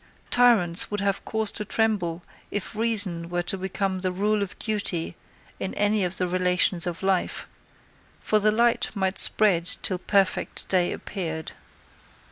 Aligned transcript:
Tyrants 0.31 0.89
would 0.89 1.01
have 1.01 1.23
cause 1.25 1.51
to 1.51 1.63
tremble 1.63 2.23
if 2.49 2.75
reason 2.75 3.29
were 3.29 3.43
to 3.43 3.55
become 3.55 3.99
the 3.99 4.11
rule 4.11 4.41
of 4.41 4.57
duty 4.57 5.15
in 5.59 5.75
any 5.75 6.03
of 6.03 6.17
the 6.17 6.27
relations 6.27 6.87
of 6.87 7.03
life, 7.03 7.45
for 8.19 8.39
the 8.39 8.51
light 8.51 8.89
might 8.95 9.19
spread 9.19 9.77
till 9.83 9.99
perfect 9.99 10.67
day 10.69 10.91
appeared. 10.91 11.51